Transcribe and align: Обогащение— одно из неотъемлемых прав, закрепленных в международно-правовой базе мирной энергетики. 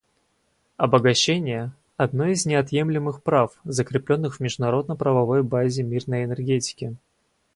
Обогащение— 0.77 1.73
одно 1.95 2.25
из 2.25 2.47
неотъемлемых 2.47 3.21
прав, 3.21 3.59
закрепленных 3.65 4.37
в 4.37 4.39
международно-правовой 4.39 5.43
базе 5.43 5.83
мирной 5.83 6.23
энергетики. 6.23 6.95